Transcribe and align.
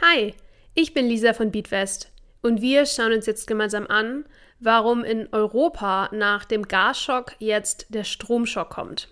Hi, 0.00 0.34
ich 0.74 0.94
bin 0.94 1.08
Lisa 1.08 1.32
von 1.32 1.50
Beatwest 1.50 2.12
und 2.42 2.60
wir 2.60 2.86
schauen 2.86 3.12
uns 3.12 3.26
jetzt 3.26 3.46
gemeinsam 3.46 3.86
an, 3.86 4.24
warum 4.60 5.02
in 5.02 5.28
Europa 5.32 6.08
nach 6.12 6.44
dem 6.44 6.68
Gasschock 6.68 7.32
jetzt 7.38 7.86
der 7.88 8.04
Stromschock 8.04 8.70
kommt. 8.70 9.08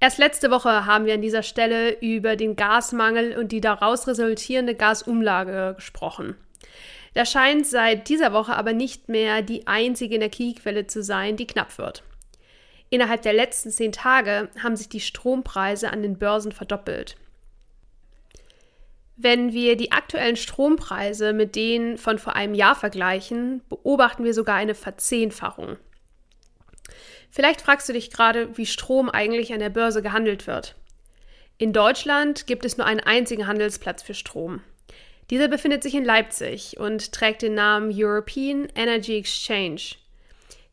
Erst 0.00 0.18
letzte 0.18 0.50
Woche 0.50 0.86
haben 0.86 1.06
wir 1.06 1.14
an 1.14 1.22
dieser 1.22 1.42
Stelle 1.42 1.98
über 2.00 2.36
den 2.36 2.56
Gasmangel 2.56 3.36
und 3.38 3.52
die 3.52 3.60
daraus 3.60 4.06
resultierende 4.06 4.74
Gasumlage 4.74 5.74
gesprochen. 5.76 6.36
Das 7.14 7.30
scheint 7.30 7.66
seit 7.66 8.08
dieser 8.08 8.32
Woche 8.32 8.54
aber 8.54 8.72
nicht 8.72 9.08
mehr 9.08 9.40
die 9.40 9.66
einzige 9.66 10.16
Energiequelle 10.16 10.86
zu 10.86 11.02
sein, 11.02 11.36
die 11.36 11.46
knapp 11.46 11.78
wird. 11.78 12.02
Innerhalb 12.94 13.22
der 13.22 13.32
letzten 13.32 13.72
zehn 13.72 13.90
Tage 13.90 14.48
haben 14.62 14.76
sich 14.76 14.88
die 14.88 15.00
Strompreise 15.00 15.90
an 15.90 16.00
den 16.00 16.16
Börsen 16.16 16.52
verdoppelt. 16.52 17.16
Wenn 19.16 19.52
wir 19.52 19.76
die 19.76 19.90
aktuellen 19.90 20.36
Strompreise 20.36 21.32
mit 21.32 21.56
denen 21.56 21.98
von 21.98 22.20
vor 22.20 22.36
einem 22.36 22.54
Jahr 22.54 22.76
vergleichen, 22.76 23.62
beobachten 23.68 24.22
wir 24.22 24.32
sogar 24.32 24.54
eine 24.54 24.76
Verzehnfachung. 24.76 25.76
Vielleicht 27.30 27.62
fragst 27.62 27.88
du 27.88 27.92
dich 27.92 28.12
gerade, 28.12 28.56
wie 28.56 28.64
Strom 28.64 29.10
eigentlich 29.10 29.52
an 29.52 29.58
der 29.58 29.70
Börse 29.70 30.00
gehandelt 30.00 30.46
wird. 30.46 30.76
In 31.58 31.72
Deutschland 31.72 32.46
gibt 32.46 32.64
es 32.64 32.76
nur 32.76 32.86
einen 32.86 33.00
einzigen 33.00 33.48
Handelsplatz 33.48 34.04
für 34.04 34.14
Strom. 34.14 34.60
Dieser 35.30 35.48
befindet 35.48 35.82
sich 35.82 35.96
in 35.96 36.04
Leipzig 36.04 36.78
und 36.78 37.10
trägt 37.10 37.42
den 37.42 37.54
Namen 37.54 37.90
European 37.92 38.68
Energy 38.76 39.18
Exchange. 39.18 39.96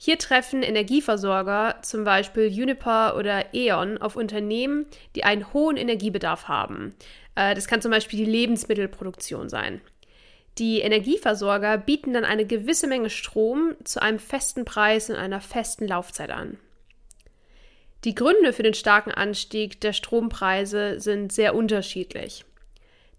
Hier 0.03 0.17
treffen 0.17 0.63
Energieversorger, 0.63 1.75
zum 1.83 2.05
Beispiel 2.05 2.47
Uniper 2.47 3.15
oder 3.15 3.53
E.ON, 3.53 3.99
auf 3.99 4.15
Unternehmen, 4.15 4.87
die 5.13 5.23
einen 5.23 5.53
hohen 5.53 5.77
Energiebedarf 5.77 6.47
haben. 6.47 6.95
Äh, 7.35 7.53
das 7.53 7.67
kann 7.67 7.83
zum 7.83 7.91
Beispiel 7.91 8.17
die 8.17 8.31
Lebensmittelproduktion 8.31 9.47
sein. 9.47 9.79
Die 10.57 10.79
Energieversorger 10.79 11.77
bieten 11.77 12.13
dann 12.13 12.25
eine 12.25 12.47
gewisse 12.47 12.87
Menge 12.87 13.11
Strom 13.11 13.75
zu 13.83 14.01
einem 14.01 14.17
festen 14.17 14.65
Preis 14.65 15.11
und 15.11 15.17
einer 15.17 15.39
festen 15.39 15.87
Laufzeit 15.87 16.31
an. 16.31 16.57
Die 18.03 18.15
Gründe 18.15 18.53
für 18.53 18.63
den 18.63 18.73
starken 18.73 19.11
Anstieg 19.11 19.81
der 19.81 19.93
Strompreise 19.93 20.99
sind 20.99 21.31
sehr 21.31 21.53
unterschiedlich. 21.53 22.43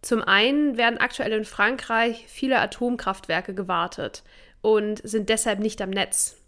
Zum 0.00 0.20
einen 0.20 0.76
werden 0.76 0.98
aktuell 0.98 1.30
in 1.30 1.44
Frankreich 1.44 2.24
viele 2.26 2.58
Atomkraftwerke 2.58 3.54
gewartet 3.54 4.24
und 4.62 5.00
sind 5.08 5.28
deshalb 5.28 5.60
nicht 5.60 5.80
am 5.80 5.90
Netz. 5.90 6.41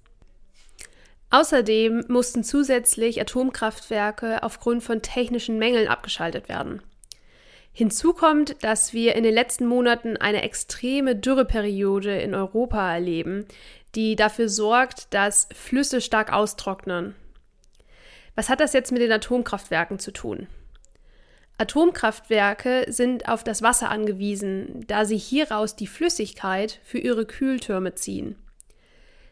Außerdem 1.34 2.04
mussten 2.06 2.44
zusätzlich 2.44 3.20
Atomkraftwerke 3.20 4.44
aufgrund 4.44 4.84
von 4.84 5.02
technischen 5.02 5.58
Mängeln 5.58 5.88
abgeschaltet 5.88 6.48
werden. 6.48 6.80
Hinzu 7.72 8.12
kommt, 8.12 8.62
dass 8.62 8.92
wir 8.92 9.16
in 9.16 9.24
den 9.24 9.34
letzten 9.34 9.66
Monaten 9.66 10.16
eine 10.16 10.44
extreme 10.44 11.16
Dürreperiode 11.16 12.20
in 12.20 12.36
Europa 12.36 12.94
erleben, 12.94 13.46
die 13.96 14.14
dafür 14.14 14.48
sorgt, 14.48 15.12
dass 15.12 15.48
Flüsse 15.52 16.00
stark 16.00 16.32
austrocknen. 16.32 17.16
Was 18.36 18.48
hat 18.48 18.60
das 18.60 18.72
jetzt 18.72 18.92
mit 18.92 19.02
den 19.02 19.10
Atomkraftwerken 19.10 19.98
zu 19.98 20.12
tun? 20.12 20.46
Atomkraftwerke 21.58 22.86
sind 22.86 23.28
auf 23.28 23.42
das 23.42 23.60
Wasser 23.60 23.90
angewiesen, 23.90 24.84
da 24.86 25.04
sie 25.04 25.18
hieraus 25.18 25.74
die 25.74 25.88
Flüssigkeit 25.88 26.78
für 26.84 26.98
ihre 26.98 27.26
Kühltürme 27.26 27.96
ziehen. 27.96 28.36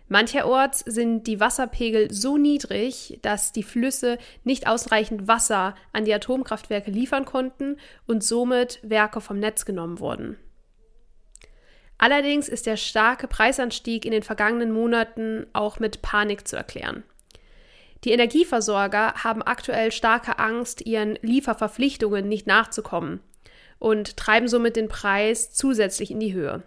Mancherorts 0.08 0.80
sind 0.80 1.26
die 1.26 1.40
Wasserpegel 1.40 2.12
so 2.12 2.36
niedrig, 2.36 3.18
dass 3.22 3.52
die 3.52 3.62
Flüsse 3.62 4.18
nicht 4.44 4.66
ausreichend 4.66 5.28
Wasser 5.28 5.74
an 5.92 6.04
die 6.04 6.12
Atomkraftwerke 6.12 6.90
liefern 6.90 7.24
konnten 7.24 7.78
und 8.06 8.22
somit 8.22 8.78
Werke 8.82 9.20
vom 9.20 9.38
Netz 9.38 9.64
genommen 9.64 10.00
wurden. 10.00 10.36
Allerdings 11.98 12.48
ist 12.48 12.66
der 12.66 12.76
starke 12.76 13.28
Preisanstieg 13.28 14.04
in 14.04 14.10
den 14.10 14.24
vergangenen 14.24 14.72
Monaten 14.72 15.46
auch 15.52 15.78
mit 15.78 16.02
Panik 16.02 16.48
zu 16.48 16.56
erklären. 16.56 17.04
Die 18.04 18.10
Energieversorger 18.10 19.14
haben 19.22 19.42
aktuell 19.42 19.92
starke 19.92 20.40
Angst, 20.40 20.84
ihren 20.84 21.16
Lieferverpflichtungen 21.22 22.28
nicht 22.28 22.48
nachzukommen 22.48 23.20
und 23.78 24.16
treiben 24.16 24.48
somit 24.48 24.74
den 24.74 24.88
Preis 24.88 25.52
zusätzlich 25.52 26.10
in 26.10 26.18
die 26.18 26.34
Höhe. 26.34 26.64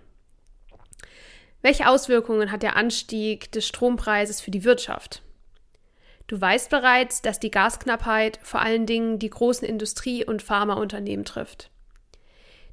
Welche 1.65 1.87
Auswirkungen 1.87 2.51
hat 2.51 2.61
der 2.61 2.75
Anstieg 2.75 3.51
des 3.51 3.67
Strompreises 3.67 4.39
für 4.39 4.51
die 4.51 4.65
Wirtschaft? 4.65 5.23
Du 6.27 6.39
weißt 6.39 6.69
bereits, 6.69 7.23
dass 7.23 7.39
die 7.39 7.49
Gasknappheit 7.49 8.37
vor 8.43 8.61
allen 8.61 8.85
Dingen 8.85 9.17
die 9.17 9.31
großen 9.31 9.67
Industrie- 9.67 10.23
und 10.23 10.43
Pharmaunternehmen 10.43 11.25
trifft. 11.25 11.71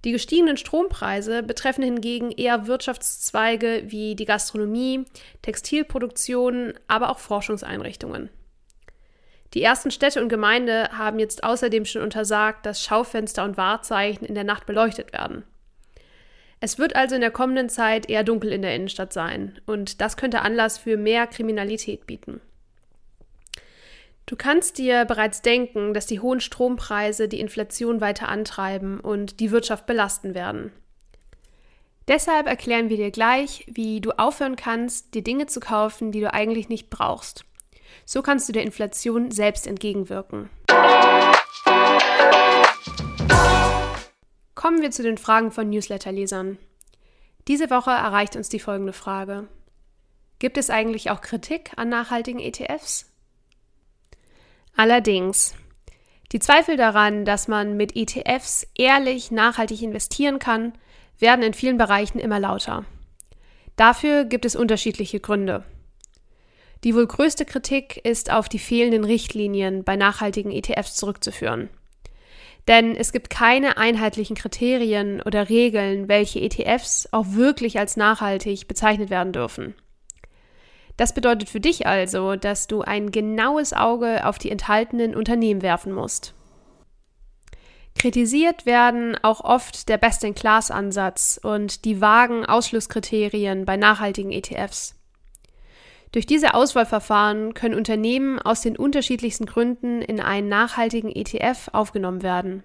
Die 0.04 0.12
gestiegenen 0.12 0.58
Strompreise 0.58 1.42
betreffen 1.42 1.82
hingegen 1.82 2.32
eher 2.32 2.66
Wirtschaftszweige 2.66 3.84
wie 3.86 4.14
die 4.14 4.26
Gastronomie, 4.26 5.06
Textilproduktion, 5.40 6.74
aber 6.86 7.08
auch 7.08 7.18
Forschungseinrichtungen. 7.18 8.28
Die 9.54 9.62
ersten 9.62 9.90
Städte 9.90 10.20
und 10.20 10.28
Gemeinde 10.28 10.90
haben 10.92 11.18
jetzt 11.18 11.44
außerdem 11.44 11.86
schon 11.86 12.02
untersagt, 12.02 12.66
dass 12.66 12.84
Schaufenster 12.84 13.42
und 13.44 13.56
Wahrzeichen 13.56 14.26
in 14.26 14.34
der 14.34 14.44
Nacht 14.44 14.66
beleuchtet 14.66 15.14
werden. 15.14 15.44
Es 16.64 16.78
wird 16.78 16.94
also 16.94 17.16
in 17.16 17.20
der 17.20 17.32
kommenden 17.32 17.68
Zeit 17.68 18.08
eher 18.08 18.22
dunkel 18.22 18.52
in 18.52 18.62
der 18.62 18.76
Innenstadt 18.76 19.12
sein 19.12 19.60
und 19.66 20.00
das 20.00 20.16
könnte 20.16 20.42
Anlass 20.42 20.78
für 20.78 20.96
mehr 20.96 21.26
Kriminalität 21.26 22.06
bieten. 22.06 22.40
Du 24.26 24.36
kannst 24.36 24.78
dir 24.78 25.04
bereits 25.04 25.42
denken, 25.42 25.92
dass 25.92 26.06
die 26.06 26.20
hohen 26.20 26.38
Strompreise 26.38 27.26
die 27.26 27.40
Inflation 27.40 28.00
weiter 28.00 28.28
antreiben 28.28 29.00
und 29.00 29.40
die 29.40 29.50
Wirtschaft 29.50 29.86
belasten 29.86 30.36
werden. 30.36 30.70
Deshalb 32.06 32.46
erklären 32.46 32.90
wir 32.90 32.96
dir 32.96 33.10
gleich, 33.10 33.66
wie 33.66 34.00
du 34.00 34.12
aufhören 34.12 34.54
kannst, 34.54 35.14
dir 35.14 35.24
Dinge 35.24 35.46
zu 35.46 35.58
kaufen, 35.58 36.12
die 36.12 36.20
du 36.20 36.32
eigentlich 36.32 36.68
nicht 36.68 36.90
brauchst. 36.90 37.44
So 38.04 38.22
kannst 38.22 38.48
du 38.48 38.52
der 38.52 38.62
Inflation 38.62 39.32
selbst 39.32 39.66
entgegenwirken. 39.66 40.48
Kommen 44.62 44.80
wir 44.80 44.92
zu 44.92 45.02
den 45.02 45.18
Fragen 45.18 45.50
von 45.50 45.70
Newsletterlesern. 45.70 46.56
Diese 47.48 47.68
Woche 47.68 47.90
erreicht 47.90 48.36
uns 48.36 48.48
die 48.48 48.60
folgende 48.60 48.92
Frage. 48.92 49.48
Gibt 50.38 50.56
es 50.56 50.70
eigentlich 50.70 51.10
auch 51.10 51.20
Kritik 51.20 51.72
an 51.74 51.88
nachhaltigen 51.88 52.38
ETFs? 52.38 53.10
Allerdings. 54.76 55.56
Die 56.30 56.38
Zweifel 56.38 56.76
daran, 56.76 57.24
dass 57.24 57.48
man 57.48 57.76
mit 57.76 57.96
ETFs 57.96 58.64
ehrlich 58.76 59.32
nachhaltig 59.32 59.82
investieren 59.82 60.38
kann, 60.38 60.74
werden 61.18 61.42
in 61.42 61.54
vielen 61.54 61.76
Bereichen 61.76 62.20
immer 62.20 62.38
lauter. 62.38 62.84
Dafür 63.74 64.24
gibt 64.24 64.44
es 64.44 64.54
unterschiedliche 64.54 65.18
Gründe. 65.18 65.64
Die 66.84 66.94
wohl 66.94 67.08
größte 67.08 67.46
Kritik 67.46 67.96
ist 68.04 68.30
auf 68.30 68.48
die 68.48 68.60
fehlenden 68.60 69.02
Richtlinien 69.02 69.82
bei 69.82 69.96
nachhaltigen 69.96 70.52
ETFs 70.52 70.94
zurückzuführen. 70.94 71.68
Denn 72.68 72.94
es 72.94 73.12
gibt 73.12 73.28
keine 73.30 73.76
einheitlichen 73.76 74.36
Kriterien 74.36 75.20
oder 75.20 75.48
Regeln, 75.48 76.08
welche 76.08 76.40
ETFs 76.40 77.08
auch 77.10 77.26
wirklich 77.30 77.78
als 77.78 77.96
nachhaltig 77.96 78.68
bezeichnet 78.68 79.10
werden 79.10 79.32
dürfen. 79.32 79.74
Das 80.96 81.14
bedeutet 81.14 81.48
für 81.48 81.60
dich 81.60 81.86
also, 81.86 82.36
dass 82.36 82.66
du 82.68 82.82
ein 82.82 83.10
genaues 83.10 83.72
Auge 83.72 84.26
auf 84.26 84.38
die 84.38 84.50
enthaltenen 84.50 85.16
Unternehmen 85.16 85.62
werfen 85.62 85.92
musst. 85.92 86.34
Kritisiert 87.98 88.66
werden 88.66 89.16
auch 89.22 89.42
oft 89.42 89.88
der 89.88 89.98
Best-in-Class-Ansatz 89.98 91.40
und 91.42 91.84
die 91.84 92.00
vagen 92.00 92.44
Ausschlusskriterien 92.44 93.64
bei 93.64 93.76
nachhaltigen 93.76 94.32
ETFs. 94.32 94.94
Durch 96.12 96.26
diese 96.26 96.52
Auswahlverfahren 96.54 97.54
können 97.54 97.74
Unternehmen 97.74 98.38
aus 98.38 98.60
den 98.60 98.76
unterschiedlichsten 98.76 99.46
Gründen 99.46 100.02
in 100.02 100.20
einen 100.20 100.48
nachhaltigen 100.48 101.10
ETF 101.10 101.70
aufgenommen 101.72 102.22
werden. 102.22 102.62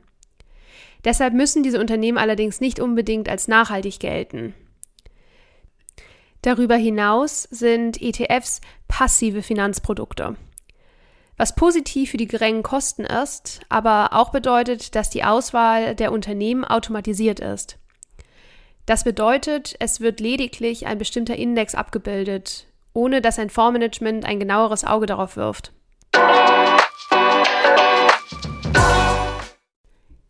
Deshalb 1.05 1.33
müssen 1.33 1.63
diese 1.63 1.79
Unternehmen 1.79 2.17
allerdings 2.17 2.59
nicht 2.59 2.81
unbedingt 2.81 3.29
als 3.29 3.47
nachhaltig 3.47 3.99
gelten. 3.99 4.53
Darüber 6.41 6.75
hinaus 6.75 7.43
sind 7.43 8.01
ETFs 8.01 8.61
passive 8.87 9.41
Finanzprodukte. 9.41 10.35
was 11.39 11.53
positiv 11.53 12.09
für 12.09 12.17
die 12.17 12.27
geringen 12.27 12.63
Kosten 12.63 13.05
ist, 13.05 13.61
aber 13.69 14.09
auch 14.13 14.31
bedeutet, 14.31 14.95
dass 14.95 15.11
die 15.11 15.23
Auswahl 15.23 15.93
der 15.93 16.11
Unternehmen 16.11 16.65
automatisiert 16.65 17.39
ist. 17.39 17.77
Das 18.87 19.03
bedeutet, 19.03 19.75
es 19.79 20.01
wird 20.01 20.19
lediglich 20.19 20.87
ein 20.87 20.97
bestimmter 20.97 21.35
Index 21.35 21.75
abgebildet, 21.75 22.66
ohne 22.97 23.21
dass 23.21 23.37
ein 23.37 23.51
Fondsmanagement 23.51 24.25
ein 24.25 24.39
genaueres 24.39 24.83
Auge 24.83 25.05
darauf 25.05 25.37
wirft. 25.37 25.71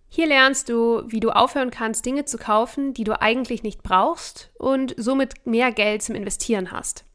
Hier 0.10 0.28
lernst 0.28 0.68
du, 0.68 1.04
wie 1.08 1.22
du 1.22 1.30
aufhören 1.30 1.72
kannst, 1.72 2.06
Dinge 2.06 2.26
zu 2.26 2.38
kaufen, 2.38 2.94
die 2.94 3.06
du 3.06 3.22
eigentlich 3.22 3.64
nicht 3.64 3.84
brauchst 3.84 4.52
und 4.58 4.94
somit 4.98 5.46
mehr 5.46 5.72
Geld 5.72 6.02
zum 6.04 6.16
Investieren 6.16 6.72
hast. 6.72 7.06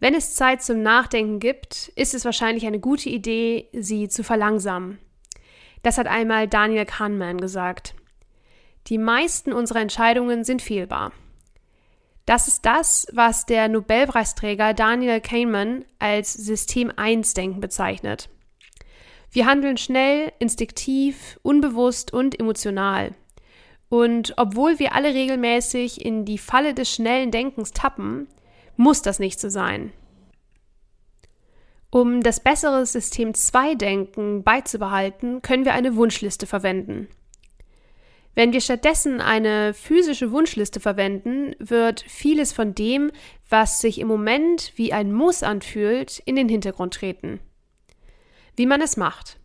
Wenn 0.00 0.14
es 0.14 0.34
Zeit 0.34 0.62
zum 0.62 0.82
Nachdenken 0.82 1.38
gibt, 1.38 1.92
ist 1.94 2.14
es 2.14 2.24
wahrscheinlich 2.24 2.66
eine 2.66 2.80
gute 2.80 3.08
Idee, 3.08 3.68
sie 3.72 4.08
zu 4.08 4.24
verlangsamen. 4.24 4.98
Das 5.84 5.98
hat 5.98 6.08
einmal 6.08 6.48
Daniel 6.48 6.84
Kahneman 6.84 7.38
gesagt. 7.38 7.94
Die 8.88 8.98
meisten 8.98 9.52
unserer 9.52 9.80
Entscheidungen 9.80 10.42
sind 10.42 10.62
fehlbar. 10.62 11.12
Das 12.26 12.48
ist 12.48 12.66
das, 12.66 13.06
was 13.12 13.46
der 13.46 13.68
Nobelpreisträger 13.68 14.74
Daniel 14.74 15.20
Kahneman 15.20 15.84
als 16.00 16.32
System 16.32 16.90
1-Denken 16.90 17.60
bezeichnet. 17.60 18.28
Wir 19.30 19.46
handeln 19.46 19.76
schnell, 19.76 20.32
instinktiv, 20.40 21.38
unbewusst 21.42 22.12
und 22.12 22.38
emotional. 22.38 23.14
Und 23.88 24.34
obwohl 24.36 24.80
wir 24.80 24.94
alle 24.94 25.14
regelmäßig 25.14 26.04
in 26.04 26.24
die 26.24 26.38
Falle 26.38 26.74
des 26.74 26.90
schnellen 26.90 27.30
Denkens 27.30 27.70
tappen, 27.70 28.26
muss 28.76 29.02
das 29.02 29.20
nicht 29.20 29.38
so 29.38 29.48
sein. 29.48 29.92
Um 31.90 32.22
das 32.22 32.40
bessere 32.40 32.84
System 32.86 33.32
2-Denken 33.32 34.42
beizubehalten, 34.42 35.42
können 35.42 35.64
wir 35.64 35.74
eine 35.74 35.94
Wunschliste 35.94 36.46
verwenden. 36.46 37.06
Wenn 38.36 38.52
wir 38.52 38.60
stattdessen 38.60 39.22
eine 39.22 39.72
physische 39.72 40.30
Wunschliste 40.30 40.78
verwenden, 40.78 41.56
wird 41.58 42.02
vieles 42.02 42.52
von 42.52 42.74
dem, 42.74 43.10
was 43.48 43.80
sich 43.80 43.98
im 43.98 44.08
Moment 44.08 44.72
wie 44.76 44.92
ein 44.92 45.10
Muss 45.10 45.42
anfühlt, 45.42 46.18
in 46.26 46.36
den 46.36 46.50
Hintergrund 46.50 46.92
treten. 46.92 47.40
Wie 48.54 48.66
man 48.66 48.82
es 48.82 48.98
macht. 48.98 49.38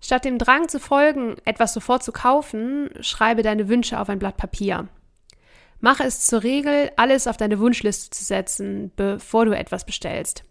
Statt 0.00 0.24
dem 0.24 0.36
Drang 0.36 0.68
zu 0.68 0.80
folgen, 0.80 1.36
etwas 1.44 1.72
sofort 1.72 2.02
zu 2.02 2.10
kaufen, 2.10 2.90
schreibe 3.00 3.42
deine 3.42 3.68
Wünsche 3.68 4.00
auf 4.00 4.08
ein 4.08 4.18
Blatt 4.18 4.36
Papier. 4.36 4.88
Mache 5.78 6.02
es 6.02 6.26
zur 6.26 6.42
Regel, 6.42 6.90
alles 6.96 7.28
auf 7.28 7.36
deine 7.36 7.60
Wunschliste 7.60 8.10
zu 8.10 8.24
setzen, 8.24 8.90
bevor 8.96 9.44
du 9.44 9.56
etwas 9.56 9.86
bestellst. 9.86 10.42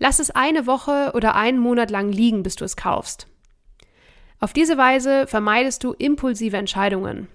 Lass 0.00 0.18
es 0.18 0.32
eine 0.32 0.66
Woche 0.66 1.12
oder 1.14 1.36
einen 1.36 1.60
Monat 1.60 1.92
lang 1.92 2.10
liegen, 2.10 2.42
bis 2.42 2.56
du 2.56 2.64
es 2.64 2.76
kaufst. 2.76 3.28
Auf 4.38 4.52
diese 4.52 4.76
Weise 4.76 5.26
vermeidest 5.26 5.82
du 5.82 5.92
impulsive 5.92 6.56
Entscheidungen. 6.56 7.28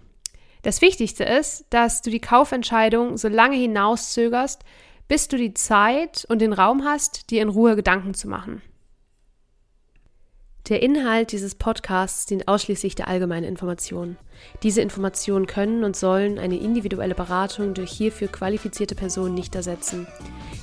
Das 0.62 0.81
Wichtigste 0.81 1.24
ist, 1.24 1.65
dass 1.71 2.01
du 2.01 2.12
die 2.12 2.21
Kaufentscheidung 2.21 3.18
so 3.18 3.27
lange 3.27 3.57
hinauszögerst, 3.57 4.63
bis 5.07 5.27
du 5.27 5.38
die 5.38 5.53
Zeit 5.53 6.25
und 6.30 6.39
den 6.39 6.53
Raum 6.53 6.86
hast, 6.86 7.31
dir 7.31 7.42
in 7.42 7.50
Ruhe 7.50 7.75
Gedanken 7.75 8.13
zu 8.13 8.27
machen. 8.27 8.62
Der 10.69 10.83
Inhalt 10.83 11.31
dieses 11.31 11.56
Podcasts 11.56 12.27
dient 12.27 12.48
ausschließlich 12.48 12.94
der 12.94 13.07
allgemeinen 13.07 13.45
Information. 13.45 14.18
Diese 14.62 14.81
Informationen 14.81 15.48
können 15.48 15.83
und 15.83 15.95
sollen 15.95 16.38
eine 16.38 16.57
individuelle 16.57 17.15
Beratung 17.15 17.74
durch 17.74 17.92
hierfür 17.92 18.27
qualifizierte 18.27 18.94
Personen 18.94 19.33
nicht 19.33 19.56
ersetzen. 19.56 20.07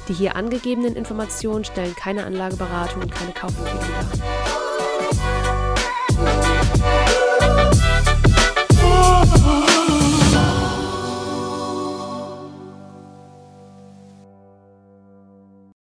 Die 0.08 0.14
hier 0.14 0.36
angegebenen 0.36 0.94
Informationen 0.94 1.64
stellen 1.64 1.96
keine 1.96 2.24
Anlageberatung 2.24 3.02
und 3.02 3.12
keine 3.12 3.32
Kaufempfehlung 3.32 3.84
dar. 3.90 5.37